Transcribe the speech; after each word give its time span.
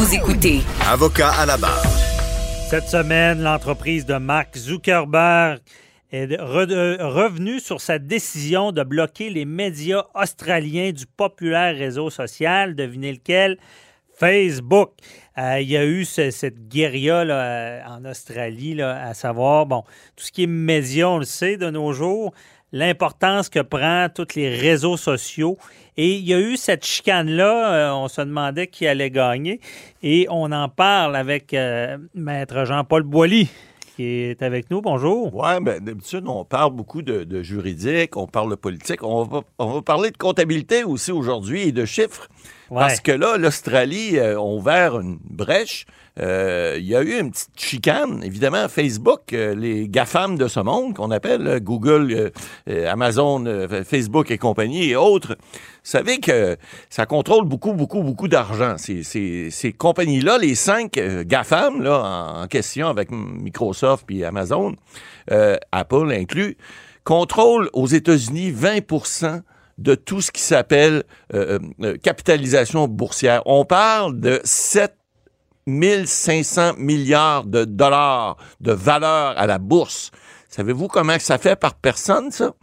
Vous 0.00 0.14
écoutez 0.14 0.60
Avocat 0.90 1.28
à 1.30 1.44
la 1.44 1.58
barre. 1.58 1.84
Cette 2.70 2.88
semaine, 2.88 3.42
l'entreprise 3.42 4.06
de 4.06 4.14
Mark 4.14 4.56
Zuckerberg 4.56 5.58
est 6.10 6.26
re- 6.40 6.70
euh, 6.72 6.96
revenue 7.06 7.60
sur 7.60 7.82
sa 7.82 7.98
décision 7.98 8.72
de 8.72 8.82
bloquer 8.82 9.28
les 9.28 9.44
médias 9.44 10.04
australiens 10.14 10.92
du 10.92 11.04
populaire 11.04 11.76
réseau 11.76 12.08
social, 12.08 12.74
devinez 12.74 13.12
lequel? 13.12 13.58
Facebook. 14.18 14.92
Euh, 15.36 15.60
il 15.60 15.68
y 15.68 15.76
a 15.76 15.84
eu 15.84 16.06
ce- 16.06 16.30
cette 16.30 16.66
guérilla 16.68 17.26
là, 17.26 17.34
euh, 17.34 17.80
en 17.86 18.02
Australie, 18.06 18.72
là, 18.76 19.04
à 19.06 19.12
savoir, 19.12 19.66
bon, 19.66 19.82
tout 20.16 20.24
ce 20.24 20.32
qui 20.32 20.44
est 20.44 20.46
médias, 20.46 21.08
on 21.08 21.18
le 21.18 21.26
sait 21.26 21.58
de 21.58 21.68
nos 21.68 21.92
jours, 21.92 22.32
l'importance 22.72 23.48
que 23.48 23.60
prend 23.60 24.08
tous 24.14 24.34
les 24.36 24.48
réseaux 24.48 24.96
sociaux. 24.96 25.58
Et 25.96 26.14
il 26.16 26.24
y 26.26 26.34
a 26.34 26.40
eu 26.40 26.56
cette 26.56 26.84
chicane-là, 26.84 27.72
euh, 27.72 27.92
on 27.92 28.08
se 28.08 28.20
demandait 28.20 28.68
qui 28.68 28.86
allait 28.86 29.10
gagner. 29.10 29.60
Et 30.02 30.26
on 30.30 30.50
en 30.52 30.68
parle 30.68 31.16
avec 31.16 31.52
euh, 31.52 31.98
Maître 32.14 32.64
Jean-Paul 32.64 33.02
Boilly, 33.02 33.48
qui 33.96 34.04
est 34.04 34.42
avec 34.42 34.70
nous. 34.70 34.80
Bonjour. 34.80 35.34
Oui, 35.34 35.60
ben, 35.60 35.80
d'habitude, 35.80 36.24
on 36.26 36.44
parle 36.44 36.72
beaucoup 36.72 37.02
de, 37.02 37.42
juridique, 37.42 38.16
on 38.16 38.26
parle 38.26 38.50
de 38.50 38.54
politique. 38.54 39.02
On 39.02 39.24
va 39.24 39.82
parler 39.82 40.10
de 40.10 40.16
comptabilité 40.16 40.84
aussi 40.84 41.12
aujourd'hui 41.12 41.68
et 41.68 41.72
de 41.72 41.84
chiffres. 41.84 42.28
Ouais. 42.70 42.78
Parce 42.80 43.00
que 43.00 43.12
là, 43.12 43.36
l'Australie 43.36 44.16
euh, 44.18 44.36
a 44.38 44.40
ouvert 44.42 45.00
une 45.00 45.18
brèche. 45.24 45.86
Euh, 46.20 46.76
Il 46.78 46.86
y 46.86 46.94
a 46.94 47.02
eu 47.02 47.18
une 47.18 47.30
petite 47.30 47.50
chicane, 47.56 48.22
évidemment, 48.22 48.68
Facebook, 48.68 49.32
euh, 49.32 49.54
les 49.54 49.88
GAFAM 49.88 50.36
de 50.38 50.46
ce 50.48 50.60
monde, 50.60 50.94
qu'on 50.94 51.10
appelle 51.10 51.46
euh, 51.46 51.58
Google, 51.60 52.12
euh, 52.12 52.30
euh, 52.68 52.88
Amazon, 52.90 53.44
euh, 53.46 53.82
Facebook 53.84 54.30
et 54.30 54.38
compagnie 54.38 54.90
et 54.90 54.96
autres. 54.96 55.36
Vous 55.40 55.90
savez 55.90 56.18
que 56.18 56.56
ça 56.90 57.06
contrôle 57.06 57.44
beaucoup, 57.44 57.72
beaucoup, 57.72 58.02
beaucoup 58.02 58.28
d'argent. 58.28 58.76
Ces, 58.78 59.02
ces, 59.02 59.50
ces 59.50 59.72
compagnies-là, 59.72 60.38
les 60.38 60.54
cinq 60.54 60.96
euh, 60.98 61.24
GAFAM 61.26 61.82
là, 61.82 62.02
en, 62.02 62.42
en 62.42 62.46
question 62.46 62.88
avec 62.88 63.10
Microsoft 63.10 64.04
puis 64.06 64.24
Amazon, 64.24 64.74
euh, 65.32 65.56
Apple 65.72 66.12
inclus, 66.12 66.56
contrôlent 67.02 67.70
aux 67.72 67.86
États-Unis 67.86 68.50
20 68.52 68.80
de 69.80 69.94
tout 69.94 70.20
ce 70.20 70.30
qui 70.30 70.42
s'appelle 70.42 71.02
euh, 71.34 71.58
euh, 71.82 71.96
capitalisation 71.96 72.86
boursière. 72.86 73.42
On 73.46 73.64
parle 73.64 74.20
de 74.20 74.40
7 74.44 74.94
500 76.04 76.74
milliards 76.78 77.44
de 77.44 77.64
dollars 77.64 78.36
de 78.60 78.72
valeur 78.72 79.38
à 79.38 79.46
la 79.46 79.58
bourse. 79.58 80.10
Savez-vous 80.48 80.88
comment 80.88 81.18
ça 81.18 81.38
fait 81.38 81.54
par 81.54 81.74
personne, 81.74 82.32
ça? 82.32 82.54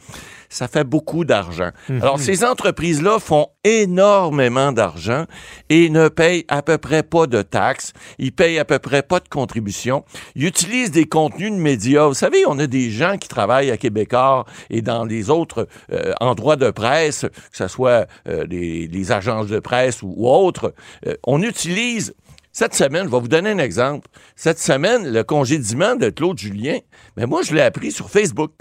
Ça 0.50 0.68
fait 0.68 0.84
beaucoup 0.84 1.26
d'argent. 1.26 1.72
Alors, 1.90 2.20
ces 2.20 2.44
entreprises-là 2.44 3.20
font 3.20 3.48
énormément 3.64 4.72
d'argent 4.72 5.26
et 5.70 5.90
ne 5.90 6.08
payent 6.08 6.46
à 6.48 6.62
peu 6.62 6.78
près 6.78 7.04
pas 7.04 7.28
de 7.28 7.42
taxes. 7.42 7.94
Ils 8.18 8.32
payent 8.32 8.60
à 8.60 8.66
peu 8.66 8.80
près 8.80 9.02
pas 9.02 9.20
de 9.20 9.28
contributions. 9.28 10.06
Ils 10.36 10.46
utilisent 10.46 10.92
des 10.92 11.06
contenus 11.06 11.52
de 11.52 11.58
médias. 11.58 12.08
Vous 12.08 12.14
savez, 12.14 12.46
on 12.48 12.58
a 12.60 12.68
des 12.68 12.90
gens 12.90 13.18
qui 13.18 13.28
travaillent 13.28 13.72
à 13.72 13.78
Québécois 13.78 14.46
et 14.70 14.82
dans 14.82 15.04
les 15.04 15.30
autres 15.30 15.68
euh, 15.92 16.14
endroits 16.22 16.56
de 16.56 16.72
presse, 16.72 17.22
que 17.22 17.58
ce 17.58 17.68
soit 17.68 18.08
euh, 18.28 18.46
les, 18.50 18.88
les 18.88 19.12
agences 19.12 19.48
de 19.48 19.60
presse 19.60 20.02
ou, 20.02 20.14
ou 20.16 20.30
autres. 20.30 20.74
Euh, 21.06 21.16
on 21.26 21.42
utilise 21.42 22.14
cette 22.52 22.74
semaine, 22.74 23.06
je 23.06 23.12
vais 23.12 23.20
vous 23.20 23.28
donner 23.28 23.52
un 23.52 23.60
exemple. 23.60 24.08
Cette 24.36 24.58
semaine, 24.58 25.12
le 25.12 25.24
congédiement 25.24 25.96
de 25.96 26.10
Claude 26.10 26.40
Julien, 26.40 26.80
mais 27.16 27.28
moi, 27.28 27.44
je 27.44 27.54
l'ai 27.54 27.62
appris 27.62 27.92
sur 27.92 28.10
Facebook. 28.10 28.52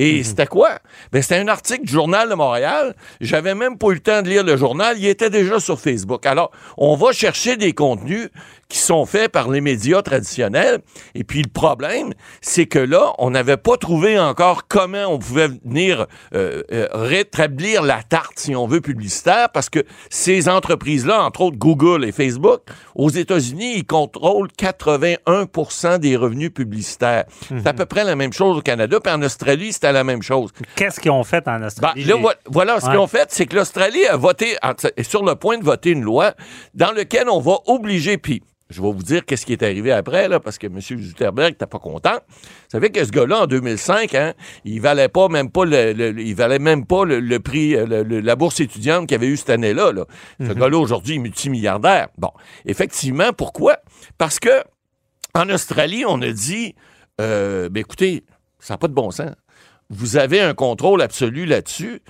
Et 0.00 0.22
c'était 0.22 0.46
quoi? 0.46 0.78
Ben, 1.10 1.20
c'était 1.20 1.38
un 1.38 1.48
article 1.48 1.84
du 1.84 1.92
Journal 1.92 2.28
de 2.28 2.34
Montréal. 2.34 2.94
J'avais 3.20 3.56
même 3.56 3.76
pas 3.78 3.88
eu 3.88 3.94
le 3.94 4.00
temps 4.00 4.22
de 4.22 4.28
lire 4.28 4.44
le 4.44 4.56
journal. 4.56 4.96
Il 4.96 5.06
était 5.06 5.28
déjà 5.28 5.58
sur 5.58 5.80
Facebook. 5.80 6.24
Alors, 6.24 6.52
on 6.76 6.94
va 6.94 7.10
chercher 7.10 7.56
des 7.56 7.72
contenus 7.72 8.28
qui 8.68 8.78
sont 8.78 9.06
faits 9.06 9.32
par 9.32 9.48
les 9.48 9.60
médias 9.62 10.02
traditionnels. 10.02 10.80
Et 11.14 11.24
puis, 11.24 11.42
le 11.42 11.48
problème, 11.48 12.12
c'est 12.42 12.66
que 12.66 12.78
là, 12.78 13.12
on 13.18 13.30
n'avait 13.30 13.56
pas 13.56 13.76
trouvé 13.78 14.18
encore 14.18 14.68
comment 14.68 15.06
on 15.06 15.18
pouvait 15.18 15.48
venir 15.64 16.06
euh, 16.34 16.62
euh, 16.70 16.86
rétablir 16.92 17.82
la 17.82 18.02
tarte, 18.02 18.38
si 18.38 18.54
on 18.54 18.66
veut, 18.66 18.82
publicitaire, 18.82 19.48
parce 19.50 19.70
que 19.70 19.80
ces 20.10 20.48
entreprises-là, 20.50 21.22
entre 21.22 21.40
autres 21.42 21.56
Google 21.56 22.04
et 22.04 22.12
Facebook, 22.12 22.60
aux 22.94 23.08
États-Unis, 23.08 23.74
ils 23.76 23.86
contrôlent 23.86 24.48
81 24.56 25.98
des 25.98 26.16
revenus 26.16 26.50
publicitaire. 26.52 27.24
C'est 27.48 27.66
à 27.66 27.72
peu 27.72 27.86
près 27.86 28.04
la 28.04 28.16
même 28.16 28.32
chose 28.32 28.58
au 28.58 28.62
Canada, 28.62 29.00
puis 29.00 29.12
en 29.12 29.22
Australie, 29.22 29.72
c'était 29.72 29.92
la 29.92 30.04
même 30.04 30.22
chose. 30.22 30.50
Qu'est-ce 30.76 31.00
qu'ils 31.00 31.10
ont 31.10 31.24
fait 31.24 31.46
en 31.48 31.58
Ben, 31.58 31.66
Australie? 31.66 32.04
là, 32.04 32.16
vo- 32.16 32.28
voilà, 32.46 32.80
ce 32.80 32.86
Ouais. 32.86 32.92
qu'ils 32.92 33.00
ont 33.00 33.06
fait, 33.06 33.28
c'est 33.30 33.46
que 33.46 33.56
l'Australie 33.56 34.04
a 34.06 34.16
voté, 34.16 34.56
est 34.96 35.02
sur 35.02 35.24
le 35.24 35.34
point 35.36 35.56
de 35.58 35.64
voter 35.64 35.90
une 35.90 36.02
loi 36.02 36.34
dans 36.74 36.92
laquelle 36.92 37.28
on 37.28 37.40
va 37.40 37.56
obliger, 37.66 38.18
puis 38.18 38.42
je 38.70 38.82
vais 38.82 38.92
vous 38.92 39.02
dire 39.02 39.24
qu'est-ce 39.24 39.46
qui 39.46 39.52
est 39.54 39.62
arrivé 39.62 39.92
après, 39.92 40.28
là, 40.28 40.40
parce 40.40 40.58
que 40.58 40.66
M. 40.66 40.78
Zuckerberg 40.80 41.52
n'était 41.52 41.66
pas 41.66 41.78
content. 41.78 42.16
Vous 42.28 42.70
savez 42.70 42.90
que 42.90 43.02
ce 43.04 43.10
gars-là, 43.10 43.42
en 43.42 43.46
2005, 43.46 44.14
hein, 44.14 44.34
il 44.64 44.80
valait 44.80 45.08
pas 45.08 45.28
même 45.28 45.50
pas 45.50 45.64
le, 45.64 45.92
le- 45.94 46.20
il 46.20 46.34
valait 46.34 46.58
même 46.58 46.84
pas 46.84 47.04
le, 47.04 47.20
le 47.20 47.40
prix, 47.40 47.74
euh, 47.74 48.04
le- 48.04 48.20
la 48.20 48.36
bourse 48.36 48.60
étudiante 48.60 49.06
qu'il 49.06 49.14
avait 49.14 49.28
eu 49.28 49.36
cette 49.38 49.50
année-là. 49.50 49.92
Là. 49.92 50.04
Ce 50.40 50.52
gars-là, 50.52 50.76
aujourd'hui, 50.78 51.14
est 51.14 51.18
multimilliardaire. 51.18 52.08
Bon, 52.18 52.30
effectivement, 52.66 53.32
pourquoi? 53.32 53.78
Parce 54.18 54.38
que 54.38 54.50
en 55.34 55.48
Australie, 55.48 56.04
on 56.06 56.20
a 56.22 56.30
dit, 56.30 56.74
euh, 57.20 57.68
ben 57.68 57.80
écoutez, 57.80 58.24
ça 58.58 58.74
n'a 58.74 58.78
pas 58.78 58.88
de 58.88 58.94
bon 58.94 59.10
sens. 59.10 59.32
Vous 59.90 60.16
avez 60.18 60.40
un 60.40 60.52
contrôle 60.52 61.00
absolu 61.00 61.46
là-dessus. 61.46 62.02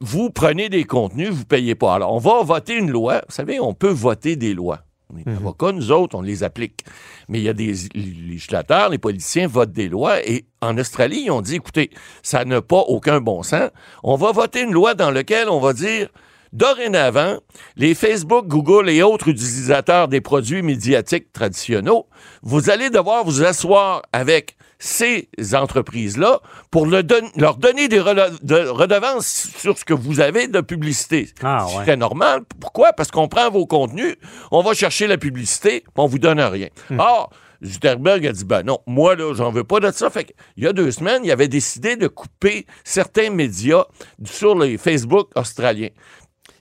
Vous 0.00 0.30
prenez 0.30 0.68
des 0.68 0.84
contenus, 0.84 1.30
vous 1.30 1.40
ne 1.40 1.44
payez 1.44 1.74
pas. 1.74 1.94
Alors, 1.94 2.12
on 2.12 2.18
va 2.18 2.42
voter 2.42 2.74
une 2.74 2.90
loi. 2.90 3.22
Vous 3.28 3.34
savez, 3.34 3.60
on 3.60 3.72
peut 3.72 3.88
voter 3.88 4.36
des 4.36 4.52
lois. 4.52 4.80
On 5.12 5.18
est 5.18 5.28
avocats, 5.28 5.72
nous 5.72 5.90
autres, 5.90 6.16
on 6.16 6.22
les 6.22 6.42
applique. 6.42 6.84
Mais 7.28 7.38
il 7.38 7.44
y 7.44 7.48
a 7.48 7.52
des 7.52 7.74
législateurs, 7.94 8.88
les 8.88 8.98
politiciens 8.98 9.46
votent 9.46 9.72
des 9.72 9.88
lois. 9.88 10.26
Et 10.26 10.46
en 10.60 10.76
Australie, 10.78 11.24
ils 11.26 11.30
ont 11.30 11.42
dit, 11.42 11.56
écoutez, 11.56 11.90
ça 12.22 12.44
n'a 12.44 12.62
pas 12.62 12.80
aucun 12.80 13.20
bon 13.20 13.42
sens. 13.42 13.70
On 14.02 14.16
va 14.16 14.32
voter 14.32 14.62
une 14.62 14.72
loi 14.72 14.94
dans 14.94 15.10
laquelle 15.10 15.48
on 15.48 15.60
va 15.60 15.72
dire, 15.72 16.08
Dorénavant, 16.52 17.38
les 17.76 17.94
Facebook, 17.94 18.46
Google 18.46 18.90
et 18.90 19.02
autres 19.02 19.28
utilisateurs 19.28 20.08
des 20.08 20.20
produits 20.20 20.60
médiatiques 20.60 21.32
traditionnels, 21.32 22.02
vous 22.42 22.68
allez 22.68 22.90
devoir 22.90 23.24
vous 23.24 23.42
asseoir 23.42 24.02
avec 24.12 24.56
ces 24.84 25.28
entreprises-là 25.54 26.40
pour 26.72 26.86
le 26.86 27.04
don- 27.04 27.30
leur 27.36 27.56
donner 27.56 27.86
des 27.86 27.98
de- 27.98 28.68
redevances 28.68 29.48
sur 29.56 29.78
ce 29.78 29.84
que 29.84 29.94
vous 29.94 30.18
avez 30.18 30.48
de 30.48 30.60
publicité. 30.60 31.28
Ah, 31.40 31.66
C'est 31.70 31.82
très 31.82 31.96
normal. 31.96 32.40
Pourquoi? 32.60 32.92
Parce 32.92 33.12
qu'on 33.12 33.28
prend 33.28 33.48
vos 33.48 33.64
contenus, 33.64 34.16
on 34.50 34.60
va 34.60 34.74
chercher 34.74 35.06
la 35.06 35.18
publicité, 35.18 35.80
puis 35.82 35.90
on 35.98 36.06
vous 36.08 36.18
donne 36.18 36.40
rien. 36.40 36.66
Or, 36.98 37.30
Zuckerberg 37.64 38.26
a 38.26 38.32
dit, 38.32 38.44
ben 38.44 38.64
non, 38.64 38.80
moi, 38.88 39.14
là, 39.14 39.32
j'en 39.34 39.52
veux 39.52 39.62
pas 39.62 39.78
de 39.78 39.92
ça. 39.92 40.10
Fait 40.10 40.34
il 40.56 40.64
y 40.64 40.66
a 40.66 40.72
deux 40.72 40.90
semaines, 40.90 41.22
il 41.24 41.30
avait 41.30 41.46
décidé 41.46 41.94
de 41.94 42.08
couper 42.08 42.66
certains 42.82 43.30
médias 43.30 43.84
sur 44.24 44.58
les 44.58 44.78
Facebook 44.78 45.28
australiens. 45.36 45.90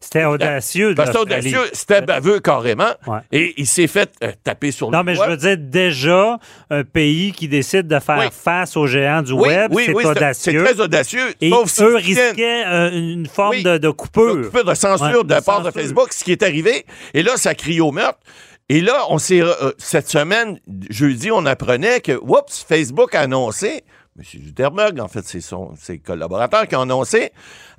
C'était 0.04 0.26
audacieux. 0.26 0.90
de 0.90 0.94
Parce 0.96 1.12
que 1.12 1.18
audacieux, 1.20 1.60
c'était 1.74 2.02
baveux 2.02 2.40
carrément. 2.40 2.90
Ouais. 3.06 3.20
Et 3.32 3.54
il 3.58 3.68
s'est 3.68 3.86
fait 3.88 4.12
euh, 4.24 4.32
taper 4.44 4.72
sur 4.72 4.90
le 4.90 4.98
Non, 4.98 5.04
mais 5.04 5.14
je 5.16 5.22
veux 5.22 5.38
dire, 5.38 5.56
déjà, 5.58 6.40
un 6.72 6.84
pays 6.84 7.32
qui 7.32 7.48
décide 7.48 7.88
de 7.88 8.00
faire 8.00 8.18
Oui. 8.20 8.26
face 8.32 8.76
aux 8.76 8.88
géants 8.88 9.22
du 9.22 9.34
Oui, 9.34 9.48
Web, 9.50 9.72
oui, 9.74 9.84
c'est 9.86 9.94
audacieux. 10.06 10.66
C'est 10.66 10.74
très 10.74 10.84
audacieux. 10.84 11.34
Et 11.40 11.52
sauf 11.52 11.80
eux 11.82 11.96
risquaient 11.98 12.66
euh, 12.66 12.90
une 12.92 13.28
forme 13.28 13.62
de, 13.62 13.78
de 13.78 13.90
coupure. 13.92 14.48
Un 14.48 14.50
peu 14.50 14.64
de 14.64 14.74
censure 14.74 15.06
Ouais, 15.20 15.24
de 15.24 15.30
la 15.30 15.42
part 15.42 15.62
de. 15.62 15.72
Facebook, 15.72 16.12
ce 16.14 16.24
qui 16.24 16.32
est 16.32 16.42
arrivé. 16.44 16.86
Et 17.14 17.22
là, 17.24 17.34
ça 17.38 17.54
crie 17.54 17.80
au 17.80 17.92
meurtre. 17.92 18.20
Et 18.70 18.82
là, 18.82 19.04
on 19.10 19.18
s'est 19.18 19.42
euh, 19.42 19.72
cette 19.78 20.10
semaine, 20.10 20.60
jeudi, 20.90 21.30
on 21.32 21.46
apprenait 21.46 22.00
que, 22.02 22.14
oups, 22.22 22.66
Facebook 22.68 23.14
a 23.16 23.22
annoncé. 23.22 23.84
M. 24.22 24.42
Zuckerberg, 24.46 25.00
en 25.00 25.08
fait, 25.08 25.26
c'est 25.26 25.42
son, 25.42 25.72
ses 25.76 25.98
collaborateurs 25.98 26.68
qui 26.68 26.76
ont 26.76 26.82
annoncé 26.82 27.32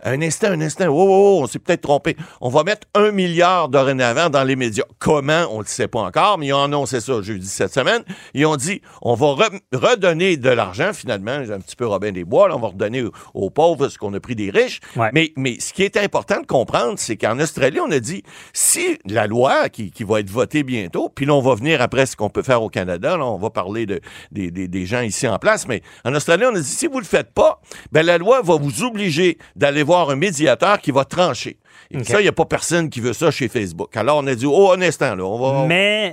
un 0.04 0.20
instant, 0.20 0.48
un 0.48 0.60
instant, 0.60 0.86
oh, 0.88 0.94
oh, 0.94 1.38
oh 1.38 1.42
on 1.42 1.46
s'est 1.46 1.60
peut-être 1.60 1.82
trompé. 1.82 2.16
On 2.40 2.48
va 2.48 2.64
mettre 2.64 2.88
un 2.94 3.12
milliard 3.12 3.68
dorénavant 3.68 4.30
dans 4.30 4.42
les 4.42 4.56
médias. 4.56 4.84
Comment, 4.98 5.46
on 5.50 5.58
ne 5.58 5.62
le 5.62 5.68
sait 5.68 5.86
pas 5.86 6.00
encore, 6.00 6.38
mais 6.38 6.48
ils 6.48 6.52
ont 6.52 6.64
annoncé 6.64 7.00
ça 7.00 7.22
jeudi 7.22 7.46
cette 7.46 7.72
semaine. 7.72 8.02
Ils 8.34 8.44
ont 8.46 8.56
dit, 8.56 8.82
on 9.00 9.14
va 9.14 9.48
redonner 9.72 10.36
de 10.36 10.50
l'argent, 10.50 10.92
finalement, 10.92 11.32
un 11.32 11.60
petit 11.60 11.76
peu 11.76 11.86
Robin 11.86 12.10
des 12.10 12.24
Bois, 12.24 12.48
on 12.52 12.58
va 12.58 12.68
redonner 12.68 13.04
aux, 13.34 13.50
pauvres 13.50 13.88
ce 13.88 13.98
qu'on 13.98 14.12
a 14.14 14.20
pris 14.20 14.34
des 14.34 14.50
riches. 14.50 14.80
Mais, 15.12 15.32
mais 15.36 15.60
ce 15.60 15.72
qui 15.72 15.82
est 15.82 15.96
important 15.96 16.40
de 16.40 16.46
comprendre, 16.46 16.94
c'est 16.96 17.16
qu'en 17.16 17.38
Australie, 17.38 17.80
on 17.80 17.90
a 17.90 18.00
dit, 18.00 18.22
si 18.52 18.98
la 19.06 19.26
loi 19.26 19.68
qui, 19.68 19.90
qui 19.90 20.04
va 20.04 20.20
être 20.20 20.30
votée 20.30 20.64
bientôt, 20.64 21.10
puis 21.14 21.26
là, 21.26 21.34
on 21.34 21.40
va 21.40 21.54
venir 21.54 21.80
après 21.80 22.06
ce 22.06 22.16
qu'on 22.16 22.30
peut 22.30 22.42
faire 22.42 22.62
au 22.62 22.68
Canada, 22.68 23.16
là, 23.16 23.24
on 23.24 23.38
va 23.38 23.50
parler 23.50 23.86
de, 23.86 24.00
des, 24.32 24.50
des, 24.50 24.66
des 24.66 24.86
gens 24.86 25.02
ici 25.02 25.28
en 25.28 25.38
place, 25.38 25.68
mais 25.68 25.82
en 26.04 26.14
Australie, 26.14 26.31
on 26.40 26.54
a 26.54 26.60
dit, 26.60 26.64
si 26.64 26.86
vous 26.86 26.98
le 26.98 27.04
faites 27.04 27.32
pas, 27.32 27.60
ben 27.90 28.04
la 28.04 28.18
loi 28.18 28.42
va 28.42 28.56
vous 28.56 28.82
obliger 28.82 29.38
d'aller 29.56 29.82
voir 29.82 30.10
un 30.10 30.16
médiateur 30.16 30.80
qui 30.80 30.90
va 30.90 31.04
trancher. 31.04 31.58
Et 31.90 32.04
ça, 32.04 32.20
il 32.20 32.24
n'y 32.24 32.28
a 32.28 32.32
pas 32.32 32.44
personne 32.44 32.88
qui 32.88 33.00
veut 33.00 33.12
ça 33.12 33.30
chez 33.30 33.48
Facebook. 33.48 33.96
Alors, 33.96 34.18
on 34.18 34.26
a 34.26 34.34
dit, 34.34 34.46
oh, 34.46 34.72
un 34.72 34.80
instant, 34.82 35.14
là, 35.14 35.24
on 35.24 35.66
va 35.66 35.66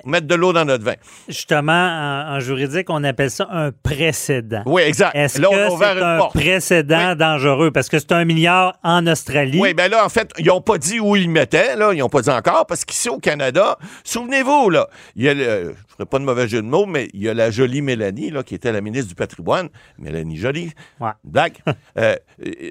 mettre 0.06 0.28
de 0.28 0.36
l'eau 0.36 0.54
dans 0.54 0.66
notre 0.66 0.84
vin. 0.84 0.96
Justement, 1.28 1.72
en, 2.28 2.40
juridique, 2.40 2.90
on 2.90 3.04
appelle 3.04 3.32
ça 3.32 3.48
un 3.52 3.72
précédent. 3.72 4.64
Oui, 4.66 4.82
exact. 4.84 5.16
Est-ce 5.16 5.40
que 5.40 5.48
c'est 5.80 6.02
un 6.02 6.20
précédent 6.34 7.16
dangereux? 7.16 7.72
Parce 7.72 7.90
que 7.90 8.00
c'est 8.00 8.12
un 8.12 8.26
milliard 8.26 8.78
en 8.84 9.06
Australie. 9.08 9.60
Oui, 9.60 9.74
bien 9.74 9.88
là, 9.88 10.06
en 10.06 10.10
fait, 10.10 10.32
ils 10.38 10.48
n'ont 10.48 10.62
pas 10.62 10.78
dit 10.78 11.00
où 11.00 11.16
ils 11.16 11.26
le 11.26 11.32
mettaient, 11.32 11.76
là. 11.76 11.94
Ils 11.94 12.00
n'ont 12.00 12.10
pas 12.10 12.22
dit 12.22 12.30
encore, 12.30 12.66
parce 12.66 12.86
qu'ici, 12.86 13.10
au 13.10 13.20
Canada, 13.20 13.78
souvenez-vous, 14.04 14.70
là, 14.70 14.88
il 15.16 15.24
y 15.24 15.30
a 15.30 15.34
le, 15.34 15.76
je 15.90 15.96
ferai 15.96 16.06
pas 16.06 16.20
de 16.20 16.24
mauvais 16.24 16.48
jeu 16.48 16.62
de 16.62 16.68
mots, 16.68 16.86
mais 16.86 17.10
il 17.14 17.24
y 17.24 17.30
a 17.30 17.34
la 17.34 17.52
jolie 17.52 17.82
Mélanie, 17.82 18.30
là, 18.30 18.44
qui 18.44 18.56
était 18.56 18.72
la 18.72 18.80
ministre 18.80 19.10
du 19.10 19.16
patrimoine. 19.16 19.70
Mélanie 19.98 20.38
Jolie. 20.38 20.72
Ouais. 21.00 21.12
euh, 21.98 22.16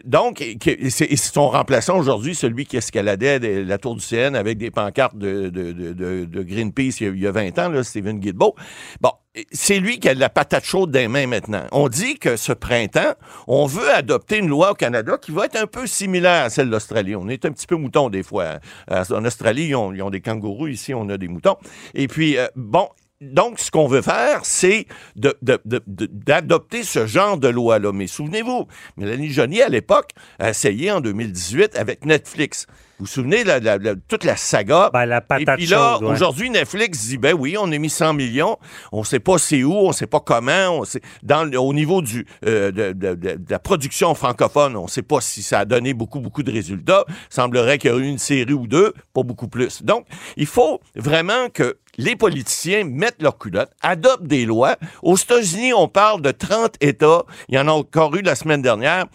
donc, 0.04 0.42
c'est 0.88 1.16
son 1.16 1.48
remplaçant 1.50 1.98
aujourd'hui, 1.98 2.34
celui 2.34 2.64
qui 2.64 2.77
escaladait 2.78 3.38
la 3.64 3.78
tour 3.78 3.94
du 3.94 4.00
CN 4.00 4.34
avec 4.34 4.58
des 4.58 4.70
pancartes 4.70 5.16
de, 5.16 5.48
de, 5.48 6.42
Greenpeace 6.42 7.00
il 7.00 7.18
y, 7.18 7.26
a, 7.26 7.32
20 7.32 7.58
ans, 7.58 7.82
Stephen 7.82 8.18
Guilbeault. 8.18 8.54
Bon, 9.00 9.12
c'est 9.52 9.78
lui 9.78 9.98
qui 9.98 10.08
a 10.08 10.14
la 10.14 10.28
patate 10.28 10.64
chaude 10.64 10.90
des 10.90 11.08
mains 11.08 11.26
maintenant. 11.26 11.64
On 11.72 11.88
dit 11.88 12.18
que 12.18 12.36
ce 12.36 12.52
printemps, 12.52 13.14
on 13.46 13.66
veut 13.66 13.90
adopter 13.90 14.38
une 14.38 14.48
loi 14.48 14.72
au 14.72 14.74
Canada 14.74 15.18
qui 15.20 15.32
va 15.32 15.46
être 15.46 15.56
un 15.56 15.66
peu 15.66 15.86
similaire 15.86 16.44
à 16.44 16.50
celle 16.50 16.70
d'Australie. 16.70 17.14
On 17.16 17.28
est 17.28 17.44
un 17.44 17.52
petit 17.52 17.66
peu 17.66 17.76
mouton 17.76 18.08
des 18.08 18.22
fois. 18.22 18.58
En 18.88 19.24
Australie, 19.24 19.68
ils 19.68 19.76
ont, 19.76 20.10
des 20.10 20.20
kangourous. 20.20 20.68
Ici, 20.68 20.94
on 20.94 21.08
a 21.08 21.18
des 21.18 21.28
moutons. 21.28 21.56
Et 21.94 22.08
puis, 22.08 22.38
euh, 22.38 22.46
bon, 22.56 22.88
donc, 23.20 23.58
ce 23.58 23.72
qu'on 23.72 23.88
veut 23.88 24.02
faire, 24.02 24.44
c'est 24.44 24.86
d'adopter 25.16 26.84
ce 26.84 27.06
genre 27.06 27.36
de 27.36 27.48
loi-là. 27.48 27.90
Mais 27.92 28.06
souvenez-vous, 28.06 28.68
Mélanie 28.96 29.30
Joly, 29.30 29.60
à 29.60 29.68
l'époque, 29.68 30.10
a 30.38 30.50
essayé 30.50 30.92
en 30.92 31.00
2018 31.00 31.76
avec 31.76 32.04
Netflix. 32.04 32.66
Vous 32.98 33.04
vous 33.04 33.12
souvenez 33.12 33.44
de 33.44 33.96
toute 34.08 34.24
la 34.24 34.36
saga? 34.36 34.90
Ben, 34.92 35.06
la 35.06 35.20
patate 35.20 35.42
Et 35.42 35.52
puis 35.54 35.66
là, 35.66 36.00
aujourd'hui, 36.02 36.50
Netflix 36.50 37.06
dit, 37.06 37.16
ben 37.16 37.32
oui, 37.32 37.56
on 37.56 37.70
a 37.70 37.78
mis 37.78 37.90
100 37.90 38.12
millions, 38.14 38.58
on 38.90 39.00
ne 39.00 39.04
sait 39.04 39.20
pas 39.20 39.38
c'est 39.38 39.62
où, 39.62 39.72
on 39.72 39.88
ne 39.88 39.92
sait 39.92 40.08
pas 40.08 40.18
comment, 40.18 40.80
on 40.80 40.84
sait, 40.84 41.00
dans, 41.22 41.48
au 41.58 41.72
niveau 41.72 42.02
du, 42.02 42.26
euh, 42.44 42.72
de, 42.72 43.38
la 43.48 43.60
production 43.60 44.12
francophone, 44.16 44.74
on 44.74 44.84
ne 44.84 44.88
sait 44.88 45.02
pas 45.02 45.20
si 45.20 45.44
ça 45.44 45.60
a 45.60 45.64
donné 45.64 45.94
beaucoup, 45.94 46.18
beaucoup 46.18 46.42
de 46.42 46.50
résultats. 46.50 47.04
Il 47.08 47.14
semblerait 47.34 47.78
qu'il 47.78 47.92
y 47.92 47.94
a 47.94 47.96
eu 47.96 48.02
une 48.02 48.18
série 48.18 48.52
ou 48.52 48.66
deux, 48.66 48.92
pas 49.14 49.22
beaucoup 49.22 49.46
plus. 49.46 49.84
Donc, 49.84 50.04
il 50.36 50.46
faut 50.46 50.80
vraiment 50.96 51.50
que 51.54 51.78
les 51.98 52.16
politiciens 52.16 52.84
mettent 52.84 53.22
leur 53.22 53.38
culotte, 53.38 53.70
adoptent 53.82 54.26
des 54.26 54.44
lois. 54.44 54.76
Aux 55.02 55.16
États-Unis, 55.16 55.72
on 55.72 55.88
parle 55.88 56.22
de 56.22 56.30
30 56.30 56.76
États. 56.80 57.24
Il 57.48 57.56
y 57.56 57.58
en 57.58 57.68
a 57.68 57.72
encore 57.72 58.14
eu 58.16 58.22
la 58.22 58.34
semaine 58.34 58.62
dernière 58.62 59.06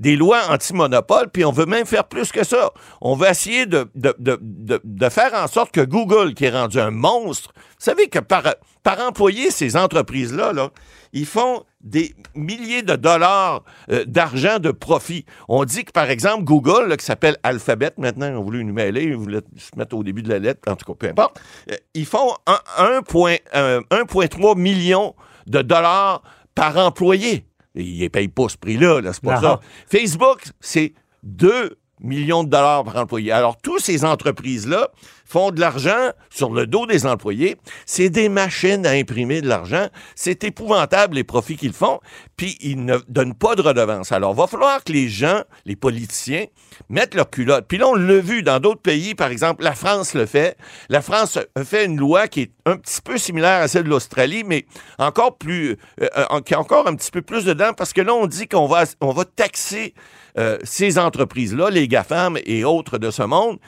des 0.00 0.16
lois 0.16 0.40
anti-monopole, 0.48 1.30
puis 1.30 1.44
on 1.44 1.52
veut 1.52 1.66
même 1.66 1.86
faire 1.86 2.08
plus 2.08 2.32
que 2.32 2.42
ça. 2.42 2.72
On 3.02 3.14
veut 3.14 3.28
essayer 3.28 3.66
de, 3.66 3.86
de, 3.94 4.14
de, 4.18 4.80
de, 4.82 5.08
faire 5.10 5.34
en 5.34 5.46
sorte 5.46 5.72
que 5.72 5.82
Google, 5.82 6.32
qui 6.32 6.46
est 6.46 6.50
rendu 6.50 6.80
un 6.80 6.90
monstre, 6.90 7.52
vous 7.54 7.84
savez 7.84 8.08
que 8.08 8.18
par, 8.18 8.44
par 8.82 8.98
employer 9.00 9.50
ces 9.50 9.76
entreprises-là, 9.76 10.54
là, 10.54 10.70
ils 11.12 11.26
font 11.26 11.64
des 11.82 12.14
milliers 12.34 12.82
de 12.82 12.96
dollars 12.96 13.62
euh, 13.90 14.06
d'argent 14.06 14.58
de 14.58 14.70
profit. 14.70 15.26
On 15.48 15.64
dit 15.64 15.84
que, 15.84 15.92
par 15.92 16.08
exemple, 16.08 16.44
Google, 16.44 16.96
qui 16.96 17.04
s'appelle 17.04 17.36
Alphabet, 17.42 17.92
maintenant, 17.98 18.28
ont 18.38 18.42
voulu 18.42 18.64
nous 18.64 18.72
mêler, 18.72 19.02
ils 19.04 19.16
voulaient 19.16 19.42
se 19.58 19.76
mettre 19.76 19.94
au 19.94 20.02
début 20.02 20.22
de 20.22 20.30
la 20.30 20.38
lettre, 20.38 20.62
en 20.70 20.76
tout 20.76 20.90
cas, 20.90 20.96
peu 20.98 21.08
importe, 21.08 21.38
euh, 21.70 21.76
ils 21.92 22.06
font 22.06 22.32
1,3 22.46 24.58
million 24.58 25.14
de 25.46 25.60
dollars 25.60 26.22
par 26.54 26.78
employé. 26.78 27.44
Ils 27.74 28.02
ne 28.02 28.08
payent 28.08 28.28
pas 28.28 28.48
ce 28.48 28.56
prix-là, 28.56 29.00
c'est 29.12 29.22
pas 29.22 29.40
ça. 29.40 29.60
Facebook, 29.86 30.42
c'est 30.60 30.92
2 31.22 31.76
millions 32.00 32.44
de 32.44 32.48
dollars 32.48 32.84
par 32.84 32.96
employé. 32.96 33.30
Alors, 33.30 33.58
toutes 33.58 33.82
ces 33.82 34.04
entreprises-là 34.04 34.88
font 35.30 35.52
de 35.52 35.60
l'argent 35.60 36.10
sur 36.28 36.50
le 36.52 36.66
dos 36.66 36.86
des 36.86 37.06
employés. 37.06 37.56
C'est 37.86 38.10
des 38.10 38.28
machines 38.28 38.84
à 38.84 38.90
imprimer 38.90 39.40
de 39.40 39.48
l'argent. 39.48 39.86
C'est 40.16 40.42
épouvantable 40.42 41.14
les 41.14 41.24
profits 41.24 41.56
qu'ils 41.56 41.72
font. 41.72 42.00
Puis 42.36 42.56
ils 42.60 42.84
ne 42.84 42.98
donnent 43.08 43.34
pas 43.34 43.54
de 43.54 43.62
redevance. 43.62 44.10
Alors, 44.10 44.34
va 44.34 44.48
falloir 44.48 44.82
que 44.82 44.92
les 44.92 45.08
gens, 45.08 45.42
les 45.66 45.76
politiciens, 45.76 46.46
mettent 46.88 47.14
leur 47.14 47.30
culotte. 47.30 47.66
Puis 47.68 47.78
là, 47.78 47.86
on 47.88 47.94
l'a 47.94 48.18
vu 48.18 48.42
dans 48.42 48.58
d'autres 48.58 48.80
pays. 48.80 49.14
Par 49.14 49.30
exemple, 49.30 49.62
la 49.62 49.74
France 49.74 50.14
le 50.14 50.26
fait. 50.26 50.56
La 50.88 51.00
France 51.00 51.38
fait 51.64 51.84
une 51.84 51.96
loi 51.98 52.26
qui 52.26 52.42
est 52.42 52.52
un 52.66 52.76
petit 52.76 53.00
peu 53.00 53.16
similaire 53.16 53.60
à 53.60 53.68
celle 53.68 53.84
de 53.84 53.90
l'Australie, 53.90 54.42
mais 54.44 54.66
encore 54.98 55.38
plus, 55.38 55.76
euh, 56.00 56.08
euh, 56.16 56.40
qui 56.40 56.54
a 56.54 56.60
encore 56.60 56.88
un 56.88 56.96
petit 56.96 57.10
peu 57.10 57.22
plus 57.22 57.44
dedans 57.44 57.72
parce 57.76 57.92
que 57.92 58.00
là, 58.00 58.14
on 58.14 58.26
dit 58.26 58.48
qu'on 58.48 58.66
va, 58.66 58.84
on 59.00 59.12
va 59.12 59.24
taxer 59.24 59.94
euh, 60.38 60.58
ces 60.62 60.98
entreprises-là, 60.98 61.70
les 61.70 61.88
GAFAM 61.88 62.38
et 62.44 62.64
autres 62.64 62.98
de 62.98 63.10
ce 63.10 63.22
monde, 63.22 63.58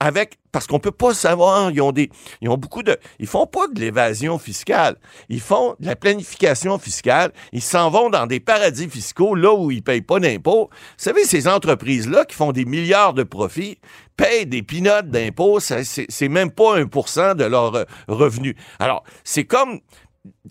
avec 0.00 0.38
parce 0.50 0.66
qu'on 0.66 0.80
peut 0.80 0.90
pas 0.90 1.14
savoir, 1.14 1.70
ils 1.70 1.80
ont 1.80 1.92
des 1.92 2.10
ils 2.40 2.48
ont 2.48 2.56
beaucoup 2.56 2.82
de 2.82 2.98
ils 3.18 3.26
font 3.26 3.46
pas 3.46 3.68
de 3.68 3.78
l'évasion 3.78 4.38
fiscale, 4.38 4.96
ils 5.28 5.40
font 5.40 5.76
de 5.78 5.86
la 5.86 5.94
planification 5.94 6.78
fiscale, 6.78 7.32
ils 7.52 7.62
s'en 7.62 7.90
vont 7.90 8.10
dans 8.10 8.26
des 8.26 8.40
paradis 8.40 8.88
fiscaux 8.88 9.34
là 9.34 9.52
où 9.52 9.70
ils 9.70 9.82
payent 9.82 10.00
pas 10.02 10.18
d'impôts. 10.18 10.70
Vous 10.72 10.94
savez 10.96 11.24
ces 11.24 11.46
entreprises 11.46 12.08
là 12.08 12.24
qui 12.24 12.34
font 12.34 12.52
des 12.52 12.64
milliards 12.64 13.14
de 13.14 13.22
profits 13.22 13.78
payent 14.16 14.46
des 14.46 14.62
pinottes 14.62 15.08
d'impôts, 15.08 15.60
c'est 15.60 16.28
même 16.28 16.50
pas 16.50 16.78
un 16.78 16.86
pour 16.86 17.08
cent 17.08 17.34
de 17.34 17.44
leurs 17.44 17.86
revenus. 18.08 18.54
Alors, 18.78 19.04
c'est 19.24 19.44
comme 19.44 19.80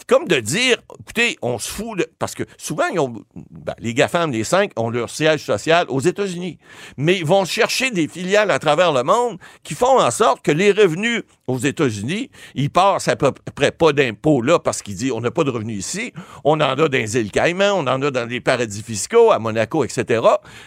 comme 0.07 0.27
de 0.27 0.39
dire, 0.39 0.77
écoutez, 0.99 1.37
on 1.41 1.57
se 1.57 1.69
fout 1.69 1.97
de... 1.97 2.07
Parce 2.19 2.35
que 2.35 2.43
souvent, 2.57 2.85
ils 2.93 2.99
ont, 2.99 3.23
ben, 3.35 3.73
les 3.79 3.93
GAFAM, 3.93 4.31
les 4.31 4.43
cinq, 4.43 4.71
ont 4.75 4.89
leur 4.89 5.09
siège 5.09 5.43
social 5.43 5.85
aux 5.89 5.99
États-Unis. 5.99 6.59
Mais 6.97 7.17
ils 7.17 7.25
vont 7.25 7.45
chercher 7.45 7.89
des 7.91 8.07
filiales 8.07 8.51
à 8.51 8.59
travers 8.59 8.93
le 8.93 9.03
monde 9.03 9.37
qui 9.63 9.73
font 9.73 9.99
en 9.99 10.11
sorte 10.11 10.43
que 10.43 10.51
les 10.51 10.71
revenus 10.71 11.23
aux 11.47 11.57
États-Unis, 11.57 12.29
ils 12.53 12.69
passent 12.69 13.07
à 13.07 13.15
peu 13.15 13.31
près 13.55 13.71
pas 13.71 13.91
d'impôts 13.91 14.41
là 14.41 14.59
parce 14.59 14.81
qu'ils 14.83 14.95
disent 14.95 15.11
on 15.11 15.21
n'a 15.21 15.31
pas 15.31 15.43
de 15.43 15.49
revenus 15.49 15.79
ici. 15.79 16.13
On 16.43 16.53
en 16.53 16.61
a 16.61 16.75
dans 16.75 16.91
les 16.91 17.17
îles 17.17 17.31
Caïmans, 17.31 17.73
on 17.73 17.87
en 17.87 18.01
a 18.01 18.11
dans 18.11 18.29
les 18.29 18.41
paradis 18.41 18.83
fiscaux, 18.83 19.31
à 19.31 19.39
Monaco, 19.39 19.83
etc. 19.83 20.21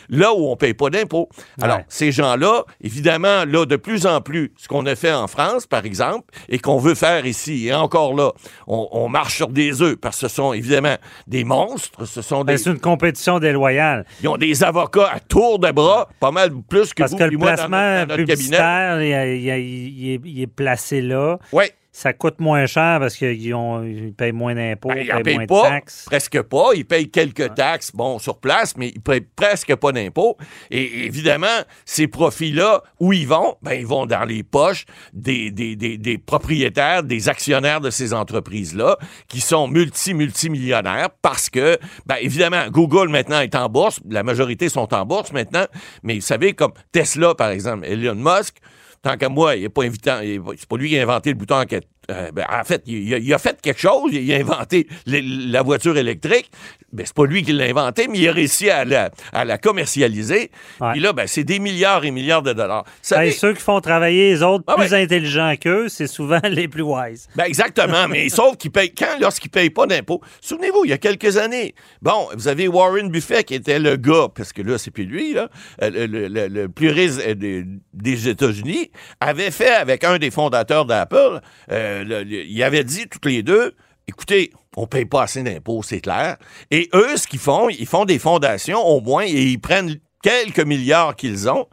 Là 0.08 0.34
où 0.34 0.48
on 0.48 0.56
paye 0.56 0.74
pas 0.74 0.90
d'impôts. 0.90 1.28
Alors, 1.60 1.80
ces 1.88 2.10
gens-là, 2.10 2.64
évidemment, 2.80 3.44
là, 3.44 3.66
de 3.66 3.76
plus 3.76 4.06
en 4.06 4.20
plus, 4.20 4.52
ce 4.56 4.66
qu'on 4.66 4.84
a 4.86 4.96
fait 4.96 5.12
en 5.12 5.28
France, 5.28 5.66
par 5.66 5.84
exemple, 5.84 6.24
et 6.48 6.58
qu'on 6.58 6.78
veut 6.78 6.94
faire 6.94 7.24
ici, 7.26 7.69
et 7.69 7.74
encore 7.74 8.14
là, 8.14 8.32
on, 8.67 8.88
on 8.91 9.11
marche 9.12 9.36
sur 9.36 9.48
des 9.48 9.81
œufs 9.82 9.96
parce 9.96 10.20
que 10.20 10.28
ce 10.28 10.34
sont 10.34 10.52
évidemment 10.52 10.96
des 11.26 11.44
monstres. 11.44 12.04
Ce 12.06 12.22
sont 12.22 12.44
des. 12.44 12.58
C'est 12.58 12.70
une 12.70 12.81
compétition 12.81 13.38
déloyale. 13.38 14.04
Ils 14.22 14.28
ont 14.28 14.36
des 14.36 14.64
avocats 14.64 15.10
à 15.12 15.20
tour 15.20 15.58
de 15.58 15.70
bras, 15.70 16.08
pas 16.19 16.31
mal 16.31 16.50
plus 16.69 16.92
que 16.92 17.02
parce 17.02 17.12
vous 17.12 17.19
que 17.19 17.24
le 17.24 17.38
placement 17.38 18.06
publicitaire, 18.06 19.00
il, 19.02 20.40
est 20.40 20.46
placé 20.46 21.00
là. 21.00 21.38
Oui 21.52 21.66
ça 21.94 22.15
coûte 22.15 22.41
moins 22.41 22.65
cher 22.65 22.99
parce 23.01 23.17
qu'ils 23.17 23.43
ils 23.43 24.15
payent 24.17 24.32
moins 24.32 24.55
d'impôts, 24.55 24.89
ben, 24.89 25.06
ils 25.06 25.22
payent 25.22 25.37
moins 25.37 25.46
pas, 25.46 25.63
de 25.65 25.69
taxes. 25.69 26.05
Presque 26.06 26.41
pas. 26.41 26.70
Ils 26.75 26.87
payent 26.87 27.11
quelques 27.11 27.55
taxes, 27.55 27.93
bon, 27.94 28.19
sur 28.19 28.39
place, 28.39 28.79
mais 28.79 28.89
ils 28.89 29.01
payent 29.01 29.20
presque 29.20 29.77
pas 29.77 29.93
d'impôts. 29.93 30.39
Et 30.70 31.05
évidemment, 31.05 31.46
ces 31.84 32.08
profits-là, 32.08 32.82
où 32.99 33.13
ils 33.13 33.29
vont? 33.29 33.56
Ben, 33.61 33.75
ils 33.75 33.87
vont 33.87 34.06
dans 34.06 34.25
les 34.25 34.43
poches 34.43 34.87
des, 35.13 35.51
des, 35.51 35.77
des, 35.77 35.99
des 35.99 36.17
propriétaires, 36.17 37.03
des 37.03 37.29
actionnaires 37.29 37.82
de 37.82 37.91
ces 37.91 38.15
entreprises-là, 38.15 38.96
qui 39.29 39.43
sont 39.43 39.69
multi-multimillionnaires 39.69 41.11
parce 41.20 41.51
que, 41.51 41.79
ben, 42.06 42.17
évidemment, 42.22 42.69
Google 42.70 43.11
maintenant 43.11 43.41
est 43.41 43.55
en 43.55 43.69
bourse. 43.69 44.01
La 44.08 44.22
majorité 44.22 44.70
sont 44.70 44.94
en 44.94 45.05
bourse 45.05 45.32
maintenant. 45.32 45.67
Mais 46.03 46.15
vous 46.15 46.20
savez, 46.22 46.55
comme 46.55 46.72
Tesla, 46.91 47.34
par 47.34 47.51
exemple, 47.51 47.84
Elon 47.84 48.15
Musk, 48.15 48.56
tant 49.03 49.17
qu'à 49.17 49.29
moi, 49.29 49.56
il 49.56 49.63
n'est 49.63 49.69
pas 49.69 49.82
invitant. 49.82 50.21
C'est 50.56 50.67
pas 50.67 50.77
lui 50.77 50.89
qui 50.89 50.99
a 50.99 51.03
inventé 51.03 51.31
le 51.31 51.37
bouton 51.37 51.65
euh, 52.11 52.31
ben, 52.32 52.44
en 52.51 52.65
fait, 52.65 52.82
il 52.87 53.15
a, 53.15 53.19
il 53.19 53.32
a 53.32 53.39
fait 53.39 53.61
quelque 53.61 53.81
chose, 53.81 54.11
il 54.13 54.32
a 54.32 54.37
inventé 54.37 54.89
les- 55.06 55.23
la 55.23 55.63
voiture 55.63 55.97
électrique. 55.97 56.51
Ben, 56.93 57.06
c'est 57.06 57.15
pas 57.15 57.25
lui 57.25 57.43
qui 57.43 57.53
l'a 57.53 57.65
inventé, 57.65 58.06
mais 58.09 58.19
il 58.19 58.29
a 58.29 58.32
réussi 58.32 58.69
à 58.69 58.85
la, 58.85 59.11
à 59.32 59.44
la 59.47 59.56
commercialiser. 59.59 60.51
Puis 60.93 61.01
là, 61.01 61.13
ben, 61.13 61.27
c'est 61.27 61.44
des 61.44 61.59
milliards 61.59 62.05
et 62.05 62.11
milliards 62.11 62.43
de 62.43 62.53
dollars. 62.53 62.85
Hey, 63.13 63.32
ceux 63.32 63.55
qui 63.55 63.63
font 63.63 63.81
travailler 63.81 64.31
les 64.31 64.43
autres 64.43 64.65
Ah 64.67 64.75
plus 64.77 64.93
intelligents 64.94 65.55
qu'eux, 65.61 65.89
c'est 65.89 66.06
souvent 66.06 66.41
les 66.51 66.69
plus 66.69 66.82
wise. 66.82 67.29
Ben 67.37 67.44
exactement, 67.44 68.09
mais 68.09 68.29
sauf 68.31 68.56
qu'ils 68.56 68.71
payent 68.73 68.93
quand 68.94 69.19
lorsqu'ils 69.21 69.51
payent 69.51 69.71
pas 69.71 69.87
d'impôts? 69.87 70.21
Souvenez-vous, 70.41 70.85
il 70.85 70.91
y 70.91 70.93
a 70.93 70.99
quelques 70.99 71.37
années, 71.39 71.75
bon, 72.03 72.29
vous 72.35 72.49
avez 72.49 72.69
Warren 72.69 73.09
Buffett 73.11 73.47
qui 73.47 73.55
était 73.55 73.79
le 73.79 73.97
gars, 73.97 74.27
parce 74.35 74.53
que 74.53 74.61
là 74.63 74.77
c'est 74.79 74.91
plus 74.91 75.05
lui 75.05 75.32
là, 75.35 75.49
euh, 75.82 75.91
le, 75.91 76.06
le- 76.06 76.29
le- 76.29 76.49
le 76.49 76.69
plus 76.69 76.91
riche 76.91 77.13
euh, 77.27 77.35
des, 77.35 77.65
des 77.94 78.29
États-Unis, 78.29 78.91
avait 79.21 79.51
fait 79.51 79.71
avec 79.73 80.05
un 80.05 80.19
des 80.19 80.31
fondateurs 80.31 80.85
d'Apple, 80.85 81.41
euh, 81.71 81.92
le- 82.05 82.22
le- 82.25 82.44
il 82.44 82.63
avait 82.63 82.84
dit 82.84 83.06
toutes 83.08 83.27
les 83.27 83.43
deux, 83.43 83.75
écoutez, 84.08 84.53
on 84.77 84.87
paye 84.87 85.05
pas 85.05 85.22
assez 85.25 85.43
d'impôts, 85.43 85.82
c'est 85.82 86.01
clair. 86.01 86.37
Et 86.70 86.89
eux, 86.94 87.17
ce 87.17 87.27
qu'ils 87.27 87.39
font, 87.39 87.69
ils 87.69 87.87
font 87.87 88.05
des 88.05 88.19
fondations 88.19 88.81
au 88.84 89.01
moins 89.01 89.25
et 89.25 89.43
ils 89.43 89.61
prennent 89.61 89.96
quelques 90.22 90.61
milliards 90.61 91.15
qu'ils 91.17 91.49
ont 91.49 91.67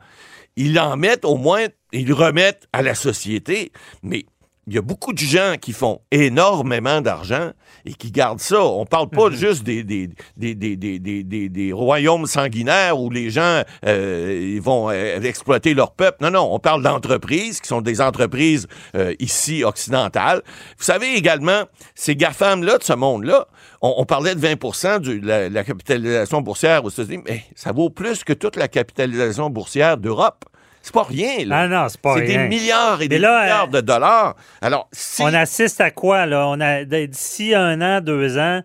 ils 0.55 0.77
en 0.77 0.97
mettent 0.97 1.23
au 1.23 1.37
moins, 1.37 1.67
ils 1.93 2.11
remettent 2.11 2.67
à 2.73 2.81
la 2.81 2.93
société. 2.93 3.71
Mais 4.03 4.25
il 4.69 4.75
y 4.75 4.77
a 4.77 4.81
beaucoup 4.81 5.13
de 5.13 5.17
gens 5.19 5.55
qui 5.59 5.73
font 5.73 5.99
énormément 6.11 7.01
d'argent 7.01 7.51
et 7.85 7.93
qui 7.93 8.11
gardent 8.11 8.39
ça. 8.39 8.61
On 8.63 8.85
parle 8.85 9.09
pas 9.09 9.31
juste 9.31 9.63
des, 9.63 9.83
des, 9.83 10.09
des, 10.37 10.53
des, 10.55 10.75
des, 10.75 10.99
des, 10.99 11.23
des- 11.23 11.49
des 11.49 11.73
royaumes 11.73 12.27
sanguinaires 12.27 12.99
où 12.99 13.09
les 13.09 13.29
gens 13.31 13.63
euh, 13.85 14.51
ils 14.55 14.61
vont 14.61 14.89
euh, 14.91 15.19
exploiter 15.21 15.73
leur 15.73 15.91
peuple. 15.93 16.17
Non, 16.23 16.31
non, 16.31 16.47
on 16.53 16.59
parle 16.59 16.83
d'entreprises 16.83 17.61
qui 17.61 17.67
sont 17.67 17.81
des 17.81 17.99
entreprises 17.99 18.67
euh, 18.95 19.13
ici 19.19 19.63
occidentales. 19.63 20.41
Vous 20.77 20.83
savez 20.83 21.15
également, 21.15 21.63
ces 21.95 22.15
GAFAM-là 22.15 22.77
de 22.77 22.83
ce 22.83 22.93
monde-là, 22.93 23.47
on, 23.81 23.95
on 23.97 24.05
parlait 24.05 24.35
de 24.35 24.39
20% 24.45 24.99
de 24.99 25.25
la, 25.25 25.49
la 25.49 25.63
capitalisation 25.63 26.41
boursière 26.41 26.85
aux 26.85 26.89
États-Unis, 26.89 27.23
mais 27.27 27.43
ça 27.55 27.71
vaut 27.71 27.89
plus 27.89 28.23
que 28.23 28.33
toute 28.33 28.55
la 28.55 28.67
capitalisation 28.67 29.49
boursière 29.49 29.97
d'Europe. 29.97 30.45
C'est 30.81 30.93
pas 30.93 31.03
rien, 31.03 31.45
là. 31.45 31.59
Ah 31.61 31.67
non, 31.67 31.89
c'est 31.89 31.99
pas 32.01 32.15
C'est 32.15 32.21
des 32.21 32.37
rien. 32.37 32.47
milliards 32.47 33.01
et 33.01 33.07
des 33.07 33.19
là, 33.19 33.43
milliards 33.43 33.63
euh, 33.65 33.67
de 33.67 33.81
dollars. 33.81 34.35
Alors, 34.61 34.87
si... 34.91 35.21
On 35.21 35.33
assiste 35.33 35.81
à 35.81 35.91
quoi, 35.91 36.25
là? 36.25 36.47
On 36.47 36.59
a 36.61 36.83
d'ici 36.83 37.53
un 37.53 37.81
an, 37.81 38.01
deux 38.01 38.37
ans, 38.37 38.61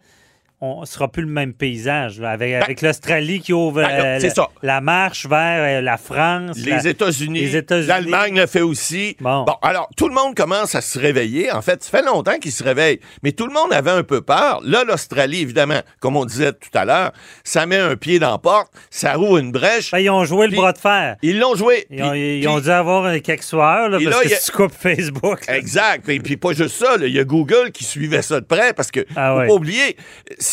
on 0.64 0.80
ne 0.80 0.86
sera 0.86 1.08
plus 1.08 1.22
le 1.22 1.28
même 1.28 1.52
paysage. 1.52 2.20
là, 2.20 2.30
avec 2.30 2.54
avec 2.54 2.82
l'Australie 2.82 3.40
qui 3.40 3.52
ouvre 3.52 3.82
Ben 3.82 4.18
euh, 4.22 4.30
la, 4.62 4.80
marche 4.80 5.26
vers 5.26 5.78
euh, 5.78 5.80
la 5.82 5.96
France. 5.96 6.56
les 6.58 6.88
États-Unis, 6.88 7.54
États-Unis. 7.54 7.86
l'Allemagne 7.86 8.36
le 8.40 8.46
fait 8.46 8.60
aussi. 8.62 9.16
Bon. 9.20 9.44
alors, 9.62 9.88
tout 9.96 10.08
le 10.08 10.14
monde 10.14 10.34
commence 10.34 10.74
à 10.74 10.80
se 10.80 10.98
réveiller. 10.98 11.52
En 11.52 11.62
fait, 11.62 11.82
ça 11.82 11.98
fait 11.98 12.04
longtemps 12.04 12.38
qu'ils 12.38 12.52
se 12.52 12.64
réveillent. 12.64 13.00
Mais 13.22 13.32
tout 13.32 13.46
le 13.46 13.52
monde 13.52 13.72
avait 13.72 13.90
un 13.90 14.02
peu 14.02 14.20
peur. 14.22 14.60
Là, 14.64 14.84
l'Australie, 14.84 15.40
évidemment, 15.42 15.80
comme 16.00 16.16
on 16.16 16.24
disait 16.24 16.52
tout 16.52 16.76
à 16.76 16.84
l'heure, 16.84 17.12
ça 17.42 17.66
met 17.66 17.78
un 17.78 17.96
pied 17.96 18.18
dans 18.18 18.30
la 18.32 18.38
porte, 18.38 18.72
ça 18.90 19.14
roule 19.14 19.40
une 19.40 19.52
brèche. 19.52 19.90
Ben, 19.90 19.98
ils 19.98 20.10
ont 20.10 20.24
joué 20.24 20.46
le 20.46 20.56
bras 20.56 20.72
de 20.72 20.78
fer. 20.78 21.16
Ils 21.22 21.38
l'ont 21.38 21.54
joué. 21.54 21.86
Ils 21.90 22.48
ont, 22.48 22.60
dû 22.60 22.70
avoir 22.70 23.04
euh, 23.04 23.18
quelques 23.18 23.42
soirs, 23.42 23.88
là, 23.88 23.98
parce 24.02 24.04
là, 24.16 24.22
que 24.28 24.34
a- 24.34 24.36
si 24.36 24.50
tu 24.50 24.56
coupes 24.56 24.72
Facebook. 24.72 25.40
Exact. 25.48 26.08
Et 26.08 26.20
puis 26.20 26.36
pas 26.36 26.52
juste 26.52 26.76
ça, 26.76 26.94
il 27.00 27.08
y 27.12 27.18
a 27.18 27.24
Google 27.24 27.70
qui 27.72 27.84
suivait 27.84 28.22
ça 28.22 28.40
de 28.40 28.46
près 28.46 28.72
parce 28.72 28.90
que 28.90 29.00
Ah 29.16 29.32
faut 29.34 29.40
ouais. 29.40 29.46
pas 29.48 29.54
oublier, 29.54 29.96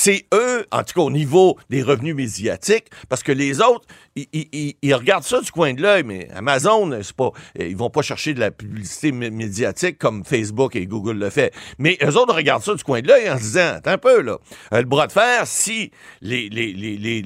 c'est 0.04 0.26
eux, 0.34 0.66
en 0.72 0.84
tout 0.84 0.96
cas 0.96 1.02
au 1.02 1.12
niveau 1.12 1.60
des 1.70 1.84
revenus 1.84 2.16
médiatiques, 2.16 2.90
parce 3.08 3.22
que 3.22 3.32
les 3.32 3.62
autres, 3.62 3.86
ils, 4.16 4.94
regardent 4.94 5.24
ça 5.24 5.40
du 5.40 5.52
coin 5.52 5.74
de 5.74 5.82
l'œil, 5.82 6.04
mais 6.04 6.28
Amazon, 6.36 6.92
c'est 7.02 7.16
pas, 7.16 7.32
ils 7.58 7.78
vont 7.78 7.90
pas 7.90 8.02
chercher 8.02 8.34
de 8.34 8.40
la 8.40 8.52
publicité 8.52 9.12
mé- 9.12 9.32
médiatique 9.32 9.98
comme 9.98 10.26
Facebook 10.26 10.76
et 10.76 10.86
Google 10.86 11.18
le 11.18 11.30
fait. 11.30 11.54
Mais 11.78 11.98
eux 12.04 12.18
autres 12.18 12.36
regardent 12.36 12.64
ça 12.64 12.74
du 12.76 12.84
coin 12.84 13.02
de 13.02 13.08
l'œil 13.08 13.30
en 13.30 13.38
se 13.38 13.44
disant, 13.44 13.74
attends 13.76 13.92
un 13.92 13.98
peu 13.98 14.22
là, 14.22 14.38
euh, 14.74 14.80
le 14.80 14.86
bras 14.86 15.08
de 15.08 15.12
fer, 15.12 15.44
si 15.46 15.92
les 16.22 16.50
les 16.50 16.74
les 16.74 16.98
les 16.98 17.22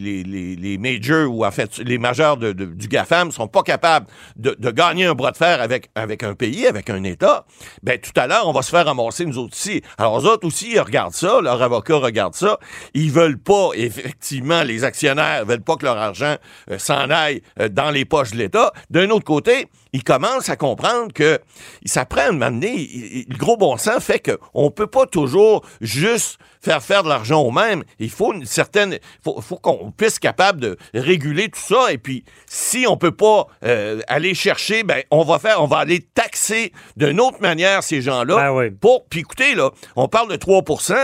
les, 0.55 0.77
majors 0.77 1.31
ou 1.33 1.45
en 1.45 1.51
fait 1.51 1.77
les 1.79 1.97
majeurs 1.97 2.37
de, 2.37 2.51
du 2.51 2.87
GAFAM 2.87 3.31
sont 3.31 3.47
pas 3.47 3.63
capables 3.63 4.07
de, 4.35 4.55
de 4.57 4.71
gagner 4.71 5.05
un 5.05 5.15
bras 5.15 5.31
de 5.31 5.37
fer 5.37 5.61
avec 5.61 5.89
avec 5.95 6.23
un 6.23 6.35
pays, 6.35 6.67
avec 6.67 6.89
un 6.89 7.03
État, 7.03 7.45
ben 7.83 7.99
tout 7.99 8.11
à 8.15 8.27
l'heure 8.27 8.47
on 8.47 8.51
va 8.51 8.61
se 8.61 8.69
faire 8.69 8.85
ramasser 8.85 9.25
nous 9.25 9.37
autres 9.37 9.53
aussi. 9.55 9.81
Alors 9.97 10.19
eux 10.19 10.25
autres 10.27 10.45
aussi 10.45 10.71
ils 10.73 10.79
regardent 10.79 11.13
ça, 11.13 11.39
leurs 11.41 11.61
avocats 11.61 11.97
regardent 11.97 12.35
ça, 12.35 12.59
ils 12.93 13.11
veulent 13.11 13.39
pas 13.39 13.69
effectivement 13.73 14.61
les 14.63 14.83
actionnaires 14.83 15.45
veulent 15.45 15.61
pas 15.63 15.75
que 15.77 15.85
leur 15.85 15.97
argent 15.97 16.35
euh, 16.71 16.74
s'en 16.77 17.09
aille 17.09 17.41
euh, 17.59 17.69
dans 17.69 17.91
les 17.91 18.05
poches 18.05 18.31
de 18.31 18.37
l'État. 18.37 18.71
D'un 18.89 19.09
autre 19.09 19.25
côté, 19.25 19.67
ils 19.95 20.03
commencent 20.03 20.49
à 20.49 20.57
comprendre 20.57 21.13
que 21.13 21.39
ça 21.85 22.03
prend 22.03 22.23
un 22.23 22.31
moment 22.33 22.51
donné, 22.51 23.25
le 23.29 23.37
gros 23.37 23.55
bon 23.55 23.77
sens 23.77 24.03
fait 24.03 24.19
qu'on 24.19 24.69
peut 24.69 24.87
pas 24.87 25.05
toujours 25.05 25.65
juste 25.79 26.37
faire 26.61 26.83
faire 26.83 27.03
de 27.03 27.09
l'argent 27.09 27.41
au 27.41 27.51
même. 27.51 27.83
Il 27.99 28.09
faut 28.09 28.33
une 28.33 28.45
certaine, 28.45 28.97
faut, 29.23 29.39
faut 29.39 29.55
qu'on 29.55 29.91
puisse 29.91 30.15
être 30.15 30.19
capable 30.19 30.59
de 30.59 30.77
réguler 30.93 31.47
tout 31.47 31.59
ça. 31.59 31.93
Et 31.93 31.97
puis, 31.97 32.25
si 32.45 32.85
on 32.89 32.97
peut 32.97 33.11
pas 33.11 33.47
euh, 33.63 34.01
aller 34.07 34.33
chercher, 34.33 34.83
ben 34.83 35.01
on 35.11 35.23
va 35.23 35.39
faire, 35.39 35.61
on 35.61 35.67
va 35.67 35.77
aller 35.77 36.01
taxer 36.01 36.73
d'une 36.97 37.21
autre 37.21 37.39
manière 37.39 37.81
ces 37.81 38.01
gens-là. 38.01 38.35
Ben 38.35 38.51
oui. 38.51 38.71
Pour, 38.71 39.05
puis 39.05 39.21
écoutez 39.21 39.55
là, 39.55 39.69
on 39.95 40.07
parle 40.07 40.29
de 40.29 40.35
3% 40.35 40.95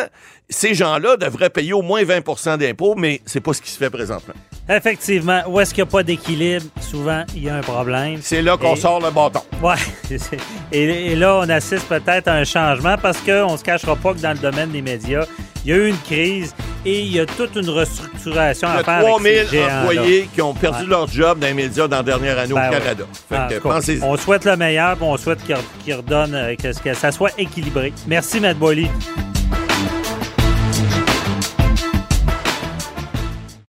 Ces 0.50 0.74
gens-là 0.74 1.16
devraient 1.16 1.50
payer 1.50 1.74
au 1.74 1.82
moins 1.82 2.04
20% 2.04 2.58
d'impôts, 2.58 2.96
mais 2.96 3.22
c'est 3.26 3.40
pas 3.40 3.54
ce 3.54 3.62
qui 3.62 3.70
se 3.70 3.78
fait 3.78 3.90
présentement. 3.90 4.34
Effectivement, 4.68 5.42
où 5.48 5.60
est-ce 5.60 5.74
qu'il 5.74 5.84
n'y 5.84 5.90
a 5.90 5.92
pas 5.92 6.04
d'équilibre, 6.04 6.66
souvent, 6.80 7.24
il 7.36 7.44
y 7.44 7.50
a 7.50 7.56
un 7.56 7.62
problème. 7.62 8.20
C'est 8.22 8.42
là 8.42 8.58
qu'on 8.58 8.76
sort 8.82 9.00
le 9.02 9.12
bâton. 9.12 9.42
Ouais. 9.62 9.76
c'est- 10.08 10.38
Et, 10.72 11.12
et 11.12 11.16
là, 11.16 11.38
on 11.44 11.50
assiste 11.50 11.88
peut-être 11.88 12.28
à 12.28 12.34
un 12.34 12.44
changement 12.44 12.96
parce 13.02 13.18
qu'on 13.20 13.52
ne 13.54 13.58
se 13.58 13.64
cachera 13.64 13.96
pas 13.96 14.14
que 14.14 14.20
dans 14.20 14.32
le 14.34 14.38
domaine 14.40 14.70
des 14.72 14.82
médias, 14.82 15.26
il 15.64 15.72
y 15.72 15.74
a 15.74 15.78
eu 15.78 15.88
une 15.90 15.98
crise 16.00 16.56
et 16.84 17.02
il 17.02 17.14
y 17.16 17.20
a 17.20 17.26
toute 17.28 17.56
une 17.56 17.70
restructuration 17.70 18.68
Il 18.70 18.74
y 18.74 18.78
à 18.78 18.80
a 18.80 18.84
faire. 18.84 18.94
avec 18.96 19.08
3000 19.10 19.34
ces 19.34 19.46
géants-là. 19.58 19.80
employés 19.82 20.30
qui 20.34 20.42
ont 20.42 20.54
perdu 20.56 20.84
Ouais. 20.84 20.90
leur 20.90 21.08
job 21.08 21.38
dans 21.40 21.46
les 21.48 21.54
médias 21.54 21.88
dans 21.88 21.98
la 21.98 22.04
dernière 22.04 22.40
année 22.40 22.54
Ben 22.54 22.70
au 22.70 22.74
ouais. 22.74 22.80
Canada. 22.80 23.04
Fait 23.30 23.60
que 23.60 24.04
on 24.04 24.18
souhaite 24.18 24.46
le 24.46 24.58
meilleur, 24.58 24.98
on 25.02 25.16
souhaite 25.18 25.44
qu'il 25.46 25.54
re- 25.56 25.60
qu'il 25.84 25.94
redonne, 25.94 26.34
euh, 26.34 26.56
que, 26.56 26.76
que 26.82 26.94
ça 26.96 27.12
soit 27.12 27.32
équilibré. 27.38 27.94
Merci, 28.08 28.40
Matt 28.40 28.58
Boily. 28.58 28.88